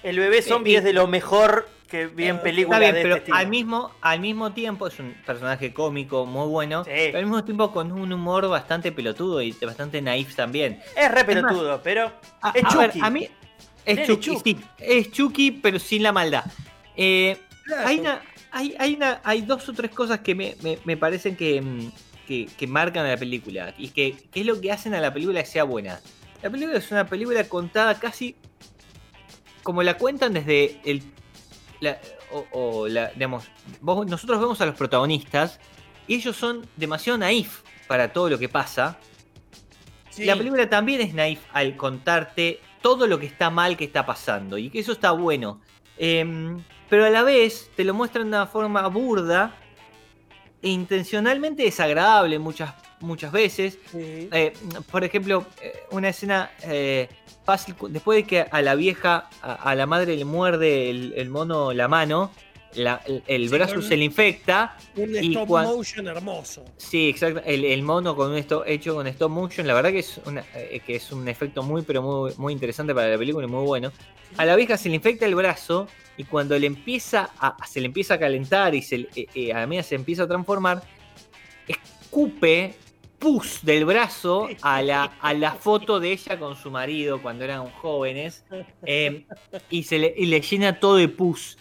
[0.02, 3.02] El bebé zombie es de lo mejor que vi en Eh, películas está bien, de
[3.02, 6.90] pero este al mismo, al mismo tiempo es un personaje cómico muy bueno, Sí.
[6.94, 10.80] pero al mismo tiempo con un humor bastante pelotudo y bastante naif también.
[10.96, 13.28] Es re Es más, pelotudo, pero A, es a ver, a mí
[13.84, 14.54] es Chucky, Chucky.
[14.54, 16.44] sí, es Chucky, pero sin la maldad.
[16.96, 17.86] Eh, Claro.
[17.88, 18.22] hay, una,
[18.52, 21.90] hay, hay, una, hay dos o tres cosas que me, me- me parecen que, mm,
[22.26, 25.12] que, que marcan a la película y que, que es lo que hacen a la
[25.12, 26.00] película que sea buena.
[26.42, 28.34] La película es una película contada casi
[29.62, 31.02] como la cuentan desde el.
[31.80, 31.98] La-
[32.32, 33.44] o, o la, digamos,
[33.80, 35.58] vos- nosotros vemos a los protagonistas
[36.06, 38.98] y ellos son demasiado naif para todo lo que pasa.
[40.10, 40.24] Sí.
[40.24, 44.58] La película también es naif al contarte todo lo que está mal que está pasando
[44.58, 45.60] y que eso está bueno.
[45.98, 49.54] Em, pero a la vez te lo muestran de una forma burda
[50.62, 53.78] e intencionalmente desagradable muchas, muchas veces.
[53.90, 54.28] Sí.
[54.32, 54.52] Eh,
[54.90, 57.08] por ejemplo, eh, una escena eh,
[57.44, 61.28] fácil, después de que a la vieja, a, a la madre le muerde el, el
[61.28, 62.30] mono la mano,
[62.74, 64.76] la- el, el Sí, brazo se le infecta.
[64.96, 66.64] Un y stop cuan- motion hermoso.
[66.76, 67.42] Sí, exacto.
[67.44, 70.44] El, el mono con un esto, hecho con stop motion, la verdad que es, una-
[70.54, 73.64] eh, que es un efecto muy, pero muy, muy interesante para la película y muy
[73.66, 73.90] bueno.
[74.36, 77.86] A la vieja se le infecta el brazo y cuando le empieza a, se le
[77.86, 80.80] empieza a calentar y se, eh, eh, a la medida se empieza a transformar,
[81.66, 82.74] escupe
[83.20, 87.70] pus del brazo a la, a la foto de ella con su marido cuando eran
[87.70, 88.44] jóvenes
[88.84, 89.26] eh,
[89.68, 91.58] y, se le, y le llena todo de pus.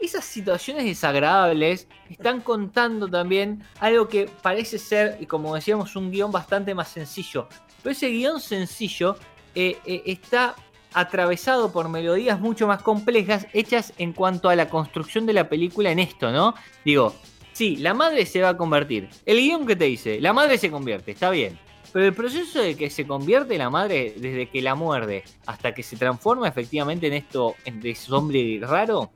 [0.00, 6.32] Esas situaciones desagradables están contando también algo que parece ser, y como decíamos, un guion
[6.32, 7.46] bastante más sencillo.
[7.82, 9.16] Pero ese guion sencillo
[9.54, 10.56] eh, eh, está
[10.94, 15.90] atravesado por melodías mucho más complejas hechas en cuanto a la construcción de la película
[15.90, 16.54] en esto, ¿no?
[16.84, 17.14] Digo,
[17.52, 19.08] Sí, la madre se va a convertir.
[19.26, 21.58] El guion que te dice, la madre se convierte, está bien.
[21.92, 25.82] Pero el proceso de que se convierte la madre desde que la muerde hasta que
[25.82, 29.10] se transforma efectivamente en esto, en de zombie raro,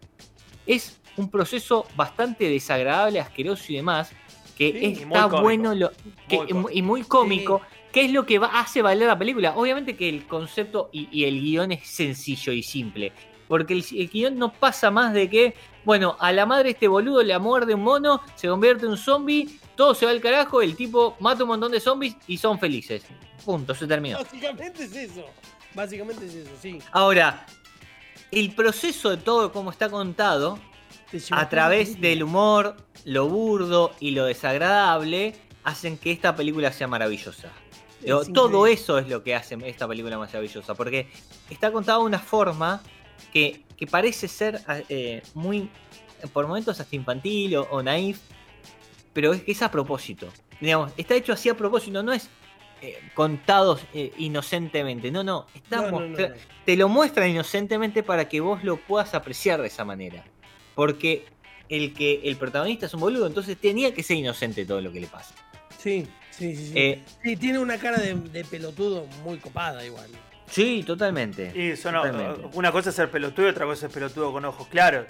[0.66, 4.12] es un proceso bastante desagradable, asqueroso y demás,
[4.58, 5.90] que Sí, y muy está bueno lo-
[6.28, 6.70] que- Muy cómico.
[6.72, 7.60] y muy cómico,
[7.92, 9.54] que es lo que va- hace valer la película.
[9.56, 13.12] Obviamente que el concepto y, y el guion es sencillo y simple,
[13.48, 15.54] porque el, el guion no pasa más de que,
[15.84, 19.58] bueno, a la madre este boludo le muerde un mono, se convierte en un zombie,
[19.76, 23.04] todo se va al carajo, el tipo mata un montón de zombies y son felices.
[23.44, 24.18] Punto, se terminó.
[24.18, 25.24] Básicamente es eso.
[25.74, 26.78] Básicamente es eso, sí.
[26.92, 27.46] Ahora,
[28.30, 30.58] el proceso de todo como está contado,
[31.30, 36.88] a través la del humor, lo burdo y lo desagradable, hacen que esta película sea
[36.88, 37.50] maravillosa.
[38.02, 38.72] Es todo increíble.
[38.72, 41.08] eso es lo que hace esta película maravillosa, porque
[41.50, 42.82] está contada de una forma
[43.32, 45.70] que, que parece ser eh, muy,
[46.32, 48.20] por momentos hasta infantil o, o naif,
[49.12, 50.28] pero es que es a propósito.
[50.60, 52.28] Digamos, está hecho así a propósito, no es
[52.82, 56.00] eh, contado eh, inocentemente, no, no, está No,
[56.64, 60.24] te lo muestran inocentemente para que vos lo puedas apreciar de esa manera.
[60.74, 61.24] Porque
[61.68, 65.00] el que el protagonista es un boludo, entonces tenía que ser inocente todo lo que
[65.00, 65.34] le pasa.
[65.78, 66.66] Sí, sí, sí.
[66.66, 70.08] Sí, Eh, Sí, tiene una cara de, de pelotudo muy copada igual.
[70.48, 71.52] Sí, totalmente.
[71.54, 72.48] Y eso no, Totalmente.
[72.54, 75.06] una cosa es ser pelotudo y otra cosa es pelotudo con ojos claros.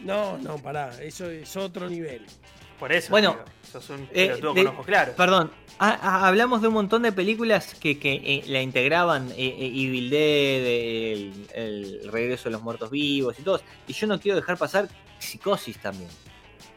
[0.00, 2.26] No, no, pará, eso es otro nivel.
[2.78, 5.14] Por eso, Bueno, digo, sos un eh, pelotudo de- con ojos claros.
[5.14, 9.34] Perdón, ha- ha- hablamos de un montón de películas que, que, eh, la integraban, eh,
[9.38, 13.62] eh, Evil Dead, el, el Regreso de los Muertos Vivos y todos.
[13.86, 16.10] Y yo no quiero dejar pasar Psicosis también.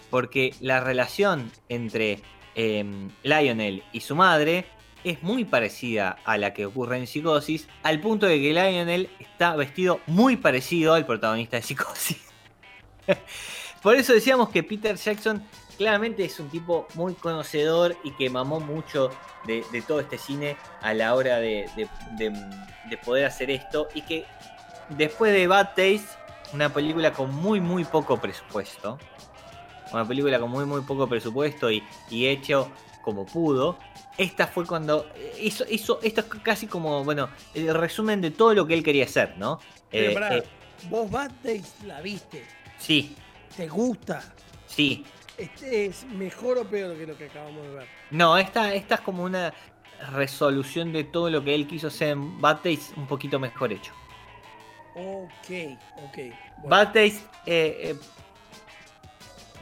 [0.10, 2.22] Porque la relación entre
[2.56, 2.86] eh,
[3.24, 4.66] Lionel y su madre
[5.12, 9.56] es muy parecida a la que ocurre en Psicosis, al punto de que Lionel está
[9.56, 12.18] vestido muy parecido al protagonista de Psicosis.
[13.82, 15.44] Por eso decíamos que Peter Jackson
[15.78, 19.12] claramente es un tipo muy conocedor y que mamó mucho
[19.46, 24.02] de, todo este cine a la hora de, de- de- de poder hacer esto y
[24.02, 24.26] que
[24.90, 26.08] después de Bad Taste,
[26.54, 28.98] una película con muy muy poco presupuesto,
[29.94, 32.72] una película con muy muy poco presupuesto y hecho
[33.08, 33.78] como pudo,
[34.18, 35.08] esta fue cuando
[35.40, 39.06] hizo, hizo esto es casi como, bueno, el resumen de todo lo que él quería
[39.06, 39.62] hacer, ¿no?
[39.90, 40.44] Pero Eh, pará, eh,
[40.90, 42.44] vos Bad Days la viste,
[42.78, 43.16] sí,
[43.56, 44.22] te gusta.
[44.66, 45.06] sí,
[45.38, 47.88] Este es mejor o peor que lo que acabamos de ver.
[48.12, 49.54] No, esta, esta es como una
[50.12, 52.60] resolución de todo lo que él quiso hacer en Bad
[52.98, 53.94] un poquito mejor hecho.
[54.96, 56.18] Ok, ok.
[56.58, 56.68] bueno.
[56.68, 57.14] Bad eh,
[57.46, 57.96] eh,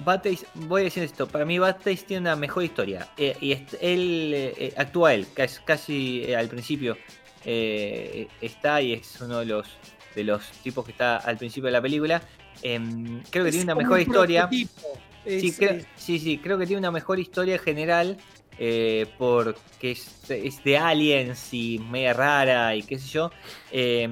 [0.03, 3.07] Bad Taste, voy a decir esto, para mí Bad Taste tiene una mejor historia.
[3.17, 6.97] eh, y est- él eh, eh, actúa él, casi, casi, eh, al principio
[7.45, 9.67] eh, está y es uno de los,
[10.15, 12.21] de los tipos que está al principio de la película.
[12.61, 14.49] Em, creo que Es tiene una como mejor un historia.
[14.51, 18.17] Es- Sí, creo, es- sí, sí, creo que tiene una mejor historia general
[18.59, 23.31] eh, porque es, es de aliens y media rara y qué sé yo.
[23.71, 24.07] eh,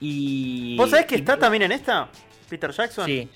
[0.00, 2.08] y, ¿Vos sabés que y- está también en esta?
[2.48, 3.06] Peter Jackson.
[3.06, 3.30] Sí, ¿En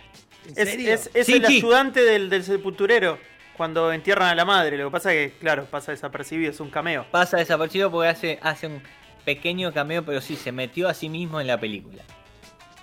[0.54, 0.92] Es, serio?
[0.94, 1.56] es- es Sí, el sí.
[1.58, 3.18] ayudante del, del sepulturero
[3.56, 4.76] cuando entierran a la madre.
[4.76, 7.06] Lo que pasa es que, claro, pasa desapercibido, es un cameo.
[7.10, 8.82] pasa desapercibido porque hace, hace un
[9.24, 12.02] pequeño cameo, pero sí, se metió a sí mismo en la película.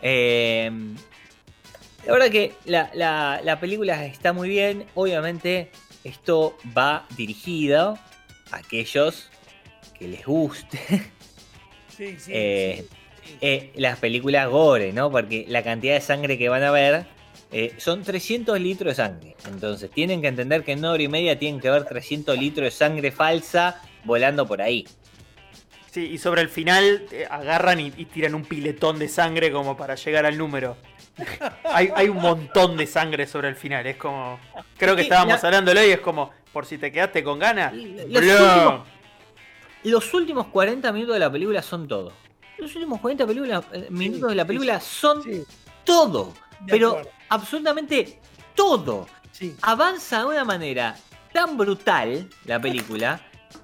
[0.01, 0.69] Eh,
[2.05, 4.85] la verdad que la, la- la película está muy bien.
[4.95, 5.71] Obviamente,
[6.03, 7.97] esto va dirigido
[8.51, 9.29] a aquellos
[9.97, 10.79] que les guste.
[11.95, 12.87] Sí, sí, Eh,
[13.23, 13.37] sí, sí.
[13.41, 15.11] eh, las películas gore, ¿no?
[15.11, 17.05] Porque la cantidad de sangre que van a ver
[17.53, 19.35] eh, son 300 litros de sangre.
[19.47, 22.65] Entonces tienen que entender que en una hora y media tienen que ver 300 litros
[22.65, 24.85] de sangre falsa volando por ahí.
[25.91, 29.77] Sí, y sobre el final eh, agarran y, y tiran un piletón de sangre como
[29.77, 30.75] para llegar al número.
[31.65, 33.85] hay, hay un montón de sangre sobre el final.
[33.85, 34.39] Es como.
[34.77, 37.37] Creo que Es que estábamos la- hablándolo y es como, por si te quedaste con
[37.37, 37.71] ganas.
[37.73, 38.87] Los últimos,
[39.83, 42.11] los últimos 40 minutos de la película son todo.
[42.57, 45.43] Los últimos 40 película- eh, minutos de la sí, película son Sí,
[45.83, 46.33] todo.
[46.67, 48.19] Pero absolutamente
[48.55, 49.07] todo.
[49.31, 49.55] Sí.
[49.63, 50.95] avanza de una manera
[51.33, 53.19] tan brutal la película,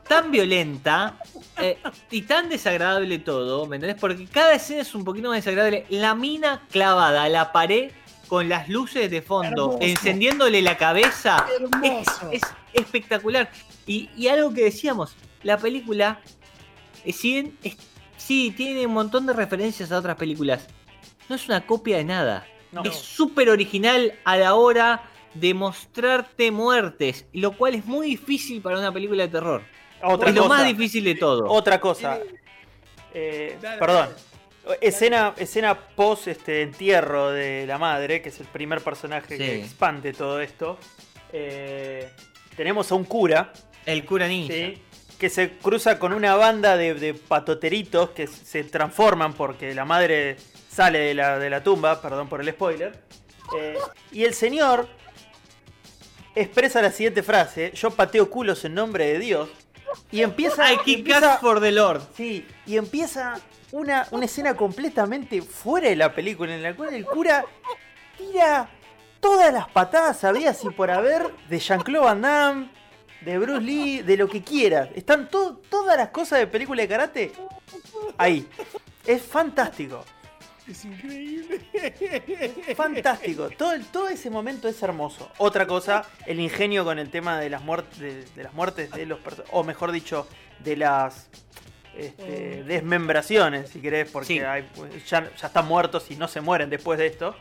[0.08, 1.20] tan violenta
[1.58, 1.78] eh,
[2.10, 4.00] y tan desagradable todo, ¿me entendés?
[4.02, 5.86] Porque cada escena es un poquito más desagradable.
[5.90, 7.92] La mina clavada a la pared
[8.28, 9.78] con las luces de fondo, Hermoso.
[9.82, 11.46] encendiéndole la cabeza.
[11.48, 12.30] Es, Hermoso.
[12.32, 12.42] es
[12.74, 13.52] espectacular.
[13.86, 16.20] Y, y algo que decíamos, la película,
[17.06, 17.78] eh, si bien es-
[18.18, 20.66] sí, tiene un montón de referencias a otras películas,
[21.30, 22.46] no es una copia de nada.
[22.72, 22.84] No.
[22.84, 25.04] Es súper original a la hora
[25.34, 29.62] de mostrarte muertes, lo cual es muy difícil para una película de terror.
[30.04, 30.56] Otra es lo cosa.
[30.56, 31.46] más difícil de todo.
[31.50, 32.20] Otra cosa.
[33.14, 34.10] Eh, Dale, perdón.
[34.66, 34.78] dale.
[34.82, 40.14] Escena, escena post este, entierro de la madre, que es el primer personaje que expande
[40.14, 40.78] todo esto.
[41.34, 42.10] Eh,
[42.56, 43.52] tenemos a un cura
[43.86, 44.54] El cura ninja.
[44.54, 44.78] ¿sí?
[45.18, 50.38] que se cruza con una banda de, de patoteritos que se transforman porque la madre
[50.80, 52.98] sale de la, de la tumba, perdón por el spoiler.
[53.58, 53.78] Eh,
[54.14, 54.88] y el señor
[56.36, 59.50] expresa la siguiente frase: Yo pateo culos en nombre de Dios.
[60.10, 60.72] Y empieza.
[60.72, 62.02] I kick empieza- for the Lord.
[62.16, 63.42] Sí, y empieza
[63.74, 67.44] una, una escena completamente fuera de la película en la cual el cura
[68.18, 68.70] tira
[69.20, 72.70] todas las patadas habidas y por haber de Jean-Claude Van Damme,
[73.20, 74.88] de Bruce Lee, de lo que quieras.
[74.96, 77.32] Están to- todas las cosas de película de karate
[78.18, 78.48] ahí.
[79.06, 80.06] Es fantástico.
[80.70, 81.62] Es increíble.
[82.76, 85.30] Fantástico, todo, todo ese momento es hermoso.
[85.38, 89.06] Otra cosa, el ingenio con el tema de las, muertes de, de las muertes de
[89.06, 90.28] los personajes, o mejor dicho,
[90.64, 91.28] de las
[91.98, 94.40] este, desmembraciones, si querés, porque Sí.
[94.40, 94.66] hay-
[95.08, 97.36] ya, ya están muertos y no se mueren después de esto.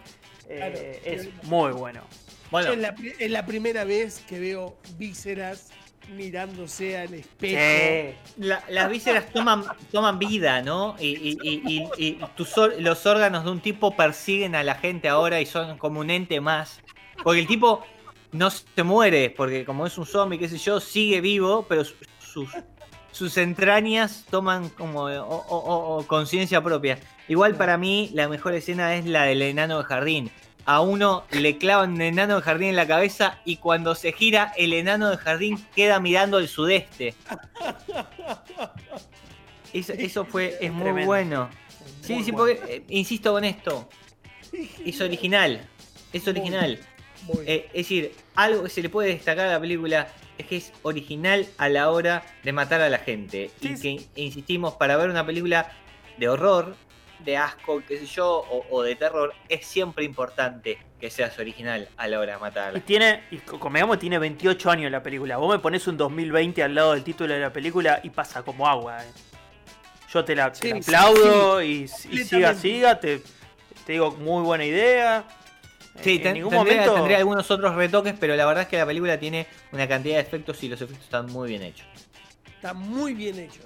[0.49, 0.57] Eh,
[1.03, 1.21] Claro.
[1.23, 2.03] es muy bueno.
[2.51, 5.69] Bueno, es, la, pri- es la primera vez que veo vísceras
[6.15, 7.59] mirándose al espejo.
[7.59, 8.43] Sí.
[8.43, 10.97] la- las vísceras toman, toman vida, ¿no?
[10.99, 15.09] Y, y- y- y- y tus los órganos de un tipo persiguen a la gente
[15.09, 16.81] ahora y son como un ente más.
[17.23, 17.85] Porque el tipo
[18.33, 21.95] no se muere, porque como es un zombie, qué sé yo, sigue vivo, pero su-
[22.21, 22.49] sus,
[23.11, 26.99] sus entrañas toman como o- o- o- o conciencia propia.
[27.27, 30.31] Igual para mí la mejor escena es la del enano de jardín.
[30.71, 34.53] A uno le clavan un enano de jardín en la cabeza y cuando se gira
[34.59, 37.15] el enano de jardín queda mirando al sudeste.
[39.73, 41.07] Eso, eso fue es muy Tremendo.
[41.07, 41.51] bueno.
[42.03, 42.59] Sí, Muy sí, bueno.
[42.61, 43.89] porque eh, insisto con esto.
[44.85, 45.67] Es original.
[46.13, 46.79] Es original.
[47.23, 47.45] Muy.
[47.47, 50.73] Eh, es decir, algo que se le puede destacar a la película es que es
[50.83, 53.51] original a la hora de matar a la gente.
[53.63, 54.09] Sí, y sí.
[54.15, 55.73] que, insistimos, para ver una película
[56.19, 56.77] de horror,
[57.21, 61.89] de asco, qué sé yo, o, o de terror, es siempre importante que seas original
[61.97, 65.37] a la hora de matar Y tiene, y co- convengamos, tiene 28 años la película.
[65.37, 68.67] Vos me pones un 2020 al lado del título de la película y pasa como
[68.69, 69.05] agua.
[69.05, 69.09] eh.
[70.13, 72.99] Yo te la, te sí, aplaudo y, y siga, siga.
[72.99, 73.21] Te,
[73.85, 75.25] te digo, muy buena idea.
[76.03, 76.95] Sí, en ten- ningún tendría, momento.
[76.95, 80.23] tendría algunos otros retoques, pero la verdad es que la película tiene una cantidad de
[80.23, 81.87] efectos y los efectos están muy bien hechos.
[82.55, 83.61] Está muy bien hecho.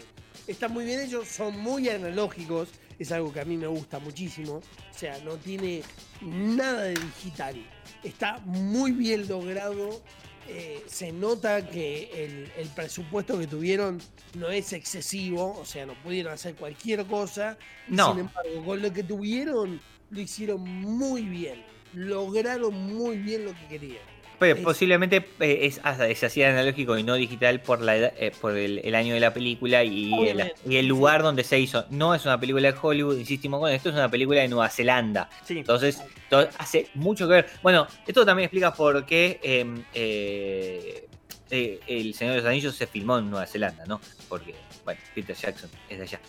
[0.47, 2.69] Está muy bien hecho, son muy analógicos.
[3.03, 4.55] Es algo que a mí me gusta muchísimo.
[4.55, 5.83] O sea, no tiene
[6.21, 7.57] nada de digital.
[8.03, 10.03] Está muy bien logrado.
[10.49, 14.01] Eh, se nota que el, el presupuesto que tuvieron
[14.35, 15.59] no es excesivo.
[15.59, 17.59] O sea, no pudieron hacer cualquier cosa.
[17.89, 18.13] No.
[18.13, 21.63] Sin embargo, con lo que tuvieron, lo hicieron muy bien.
[21.95, 24.12] Lograron muy bien lo que querían.
[24.43, 28.57] Pero posiblemente eh, es, es así analógico y no digital por la edad- eh, por
[28.57, 30.89] el, el año de la película y el, Obviamente, y el sí.
[30.89, 31.85] lugar donde se hizo.
[31.91, 35.29] No es una película de Hollywood, insistimos con esto, es una película de Nueva Zelanda.
[35.45, 35.59] Sí.
[35.59, 37.47] Entonces, to- hace mucho que ver.
[37.63, 41.09] Bueno, esto también explica por qué eh, eh,
[41.51, 44.01] eh, El Señor de los Anillos se filmó en Nueva Zelanda, ¿no?
[44.29, 46.21] Porque, bueno, Peter Jackson es de allá.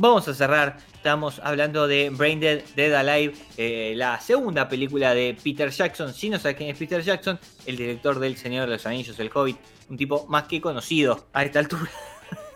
[0.00, 0.78] Vamos a cerrar.
[0.94, 6.14] Estamos hablando de Brain Dead, Dead Alive, eh, la segunda película de Peter Jackson.
[6.14, 9.30] Si no sabes quién es Peter Jackson, el director del Señor de los Anillos, El
[9.32, 9.58] Hobbit,
[9.90, 11.90] un tipo más que conocido a esta altura.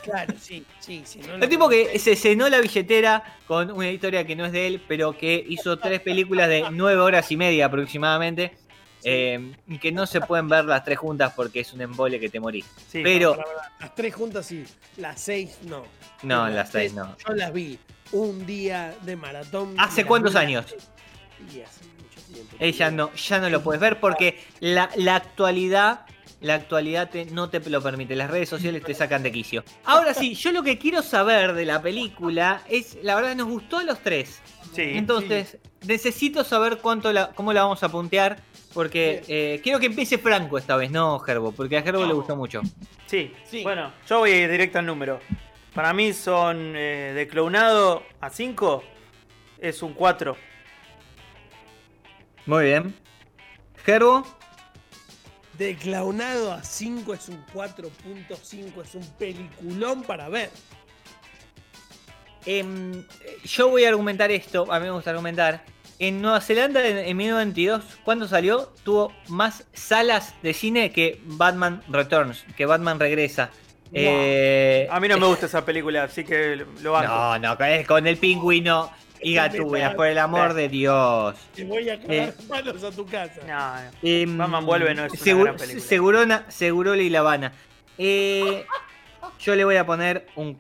[0.02, 1.20] Claro, sí, sí, sí.
[1.26, 4.66] no El tipo que se llenó la billetera con una historia que no es de
[4.66, 8.52] él, pero que hizo tres películas de nueve horas y media aproximadamente.
[9.04, 12.28] Eh, y que no se pueden ver las tres juntas porque es un embole que
[12.28, 12.64] te morís.
[12.88, 13.00] Sí.
[13.02, 14.64] Pero, Para, para, Las tres juntas sí,
[14.96, 15.84] las seis no.
[16.22, 17.16] no, las seis tres, no.
[17.26, 17.78] Yo las vi
[18.12, 19.74] un día de maratón.
[19.78, 20.74] ¿Hace cuántos años?
[21.52, 22.56] Y hace mucho tiempo.
[22.58, 26.06] Ella no, ya no lo puedes ver porque la, la actualidad,
[26.40, 28.16] la actualidad te- no te lo permite.
[28.16, 29.64] Las redes sociales te sacan de quicio.
[29.84, 33.78] Ahora sí, yo lo que quiero saber de la película es, la verdad, nos gustó
[33.78, 34.40] a los tres.
[34.74, 34.82] Sí.
[34.94, 38.38] Entonces, necesito saber cuánto la, cómo la vamos a puntear.
[38.74, 42.34] Porque eh, quiero que empiece Franco esta vez, no Gerbo, porque a Gerbo le gustó
[42.36, 42.60] mucho.
[43.06, 43.32] Sí.
[43.44, 43.62] Sí.
[43.62, 45.20] Bueno, yo voy directo al número.
[45.72, 48.82] Para mí son eh, de clonado a 5
[49.60, 50.36] es un 4.
[52.46, 52.94] Muy bien.
[53.84, 54.24] Gerbo,
[55.56, 60.50] De clownado a 5 es un 4.5, es un peliculón para ver.
[62.46, 63.04] em,
[63.44, 65.64] yo voy a argumentar esto, a mí me gusta argumentar.
[66.06, 68.70] En Nueva Zelanda, en, en 1922, ¿cuándo salió?
[68.84, 73.48] Tuvo más salas de cine que Batman Returns, que Batman regresa.
[73.90, 77.08] Eh, A mí no me gusta esa película, así que lo banco.
[77.10, 78.90] no, no, con el, con el pingüino
[79.22, 81.36] y gatunas, por el amor de Dios.
[81.54, 82.32] Te voy a cagar Eh.
[82.50, 83.40] manos a tu casa.
[83.48, 83.90] No, no.
[84.02, 85.84] Em, Batman vuelve no es una Segu- gran película.
[85.86, 87.52] Segurona, Segurola y La Habana.
[87.96, 88.66] Eh,
[89.40, 90.58] yo le voy a poner un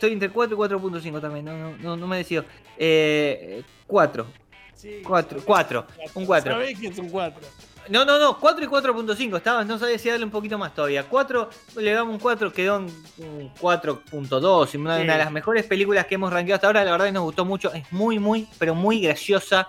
[0.00, 2.44] estoy entre 4 y 4.5 también, no, no, no, no me decido.
[2.78, 4.26] Eh, 4,
[4.74, 6.52] Sí, 4, sabés- 4, un 4.
[6.54, 7.46] Sabés que es un 4.
[7.90, 11.04] No, no, no, 4 y 4.5, estaba, no sabía si darle un poquito más todavía.
[11.04, 15.02] 4, le damos un 4, quedó un 4.2, y una, Sí.
[15.04, 17.44] una de las mejores películas que hemos rankeado hasta ahora, la verdad que nos gustó
[17.44, 19.68] mucho, es muy, muy, pero muy graciosa,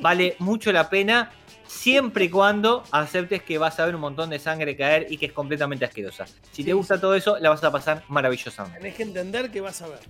[0.00, 1.30] vale mucho la pena,
[1.72, 5.26] siempre y cuando aceptes que vas a ver un montón de sangre caer y que
[5.26, 6.26] es completamente asquerosa.
[6.26, 8.78] Si Sí, te gusta todo eso, la vas a pasar maravillosamente.
[8.78, 10.00] Tenés que entender que vas a ver.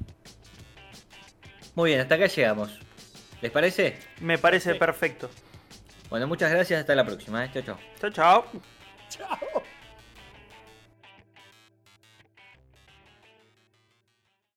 [1.74, 2.78] Muy bien, hasta acá llegamos.
[3.40, 3.96] ¿Les parece?
[4.20, 4.78] Me parece Sí.
[4.78, 5.30] perfecto.
[6.10, 7.44] Bueno, muchas gracias, hasta la próxima.
[7.44, 7.50] ¿eh?
[7.54, 7.76] Chau, chau.
[8.00, 8.44] Chao, chao.
[9.08, 9.62] Chao.